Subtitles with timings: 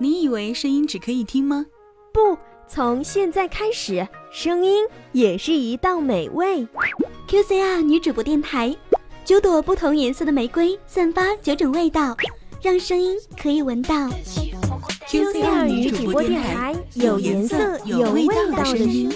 [0.00, 1.66] 你以为声音只可以听吗？
[2.12, 6.64] 不，从现在开始，声音也是一道美味。
[7.26, 8.76] QCR 女主播电台，
[9.24, 12.16] 九朵不同颜色的玫瑰，散发九种味道，
[12.62, 14.08] 让声音可以闻到。
[15.08, 19.12] QCR 女主播电台，有颜色、有味道的声音。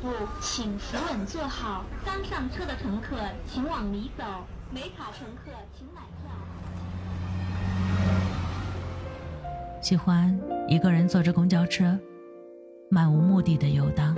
[0.00, 0.08] 辆起步，
[0.40, 1.84] 请扶稳坐好。
[2.04, 4.24] 刚上车的乘客请往里走，
[4.70, 6.30] 没卡乘客请买票。
[9.82, 11.98] 喜欢一个人坐着公交车，
[12.88, 14.14] 漫无目的的游荡，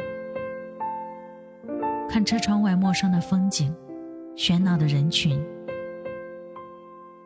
[2.08, 3.74] 看车窗外陌生的风景，
[4.36, 5.44] 喧闹的人群，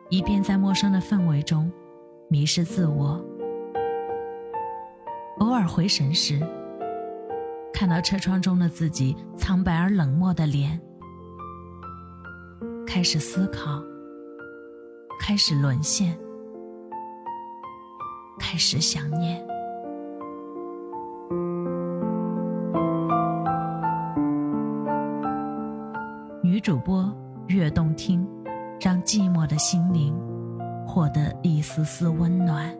[0.09, 1.71] 一边在陌生的氛围中
[2.29, 3.23] 迷失自我。
[5.39, 6.39] 偶尔回神时，
[7.79, 10.81] 看到车窗中的自己苍白而冷漠的脸，
[12.87, 13.79] 开始思考，
[15.19, 16.17] 开始沦陷。
[18.39, 19.45] 开始想念。
[26.41, 28.27] 女主播越动听，
[28.81, 30.19] 让寂寞的心灵
[30.83, 32.75] 获得一丝丝温暖。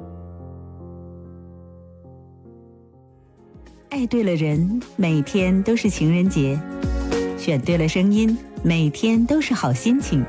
[3.90, 6.58] 爱对了人，每天都是情人节；
[7.38, 10.24] 选对了声音，每天都是好心情。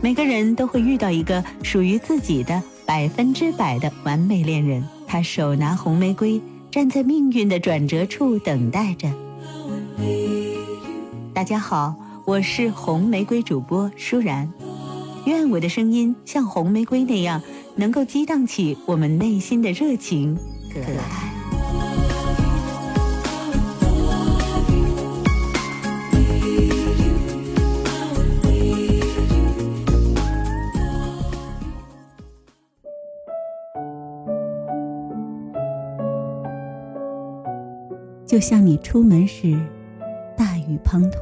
[0.00, 2.62] 每个人都会遇到一个属于自己的。
[2.86, 6.40] 百分之百的完美恋人，他手拿红玫瑰，
[6.72, 9.08] 站在命运的转折处等待着。
[11.32, 14.52] 大家好，我是红玫瑰主播舒然，
[15.24, 17.40] 愿我的声音像红玫瑰那样，
[17.76, 20.36] 能够激荡起我们内心的热情
[20.74, 21.39] 可爱。
[38.30, 39.58] 就像你出门时，
[40.36, 41.18] 大雨滂沱，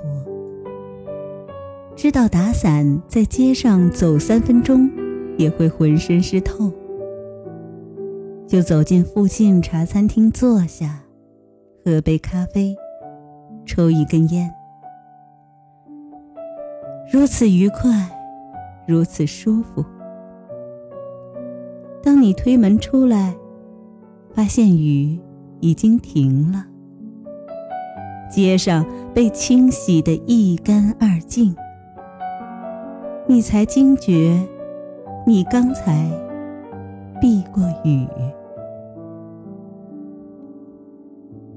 [1.97, 4.91] 知道打伞在街上走三分钟
[5.39, 6.71] 也会浑身湿透，
[8.47, 11.01] 就走进附近茶餐厅坐下，
[11.83, 12.77] 喝杯咖啡，
[13.65, 14.53] 抽一根烟，
[17.11, 17.89] 如此愉快，
[18.87, 19.83] 如此舒服。
[22.03, 23.35] 当你推门出来，
[24.35, 25.19] 发现雨
[25.61, 26.67] 已经停了。
[28.39, 31.57] 街上被清洗得一干二净，
[33.27, 34.41] 你才惊觉，
[35.27, 36.09] 你刚才
[37.21, 38.07] 避过雨。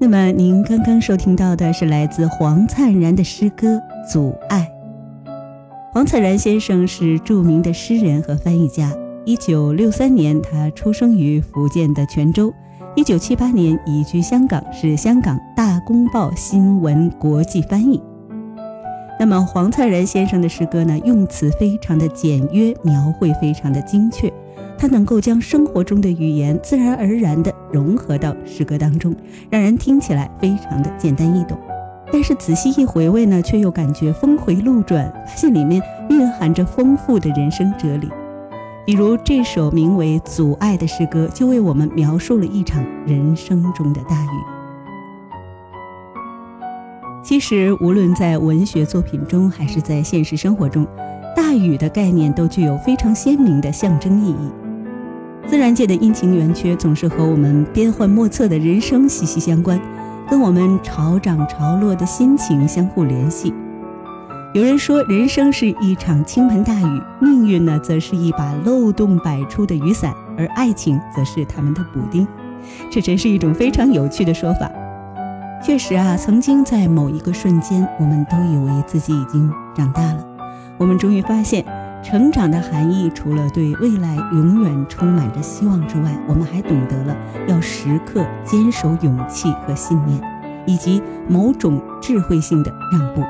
[0.00, 3.76] 那么，您刚刚收听到的是来自黄灿然的诗歌
[4.12, 4.68] 《阻碍》。
[5.92, 8.92] 黄灿然先生是著名的诗人和翻译家。
[9.24, 12.52] 一九六三年，他出生于福建的泉州。
[12.94, 18.02] 一九七八年移居香港，是香港《大公报》新闻国际翻译。
[19.18, 20.98] 那么黄灿然先生的诗歌呢？
[20.98, 24.30] 用词非常的简约，描绘非常的精确，
[24.76, 29.16] 他能够将生活中的语言自然而然地融合到诗歌当中，
[29.48, 31.58] 让人听起来非常的简单易懂。
[32.12, 35.80] 但是仔细一回味呢，却又感觉峰回路转，发现里面
[36.10, 38.10] 蕴含着丰富的人生哲理。
[38.84, 44.28] 比如这首名为《阻碍》的诗歌，就为我们描述了一场人生中的大雨。
[47.22, 50.84] 其实，无论在文学作品中，还是在现实生活中，
[51.36, 54.50] 大雨的概念都具有非常鲜明的象征意义。
[55.46, 59.80] 自然界的阴晴圆缺，总是和我们变幻莫测的人生息息相关，
[60.28, 63.54] 跟我们潮涨潮落的心情相互联系。
[64.54, 72.28] 有人说，人生是一场倾盆大雨，命运呢，则是一把漏洞百出的雨伞，而爱情则是他们的补丁。
[72.90, 74.70] 这真是一种非常有趣的说法。
[75.64, 80.22] 确实啊，曾经在某一个瞬间，我们都以为自己已经长大了。
[80.76, 81.64] 我们终于发现，
[82.02, 87.16] 成长的含义，除了对未来永远充满着希望之外，我们还懂得了
[87.48, 90.20] 要时刻坚守勇气和信念，
[90.66, 93.22] 以及某种智慧性的让步。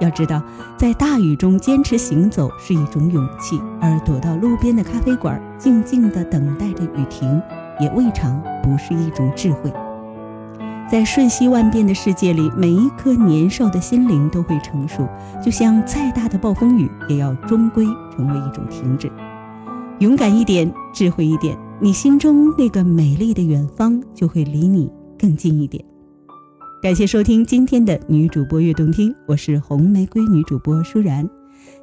[0.00, 0.42] 要知道，
[0.76, 7.40] 在大雨中坚持行走是一种勇气，而躲到路边的咖啡馆，静静地等待着雨停，
[7.80, 9.72] 也未尝不是一种智慧。
[10.88, 15.08] 在瞬息万变的世界里，每一颗年少的心灵都会成熟，
[15.42, 17.84] 就像再大的暴风雨，也要终归
[18.14, 19.10] 成为一种停止。
[19.98, 24.88] 勇敢一点，智慧一点，你心中那个美丽的远方就会离你
[25.18, 25.82] 更近一点。
[26.86, 31.28] 感谢收听今天的女主播悦动听，我是红玫瑰女主播舒然。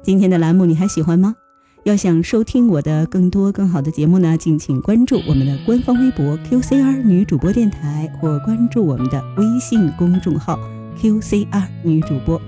[0.00, 1.34] 今天的栏目你还喜欢吗？
[1.82, 10.58] 要想收听我的更多更好的节目呢，敬请关注我们的官方微博 QCR 女主播电台，或关注我们的微信公众号
[10.98, 12.40] QCR 女主播。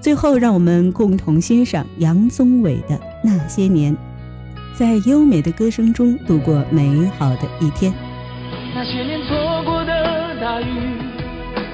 [0.00, 3.94] 最后，让我们共同欣赏杨宗纬的《那些年》，
[4.74, 7.92] 在优美的歌声中度过美好的一天。
[8.74, 11.03] 那些年错过的大雨，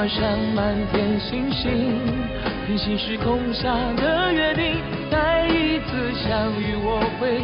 [0.00, 2.00] 晚上满天星星，
[2.66, 4.80] 平行时空下的约定，
[5.10, 7.39] 再一次相遇我会。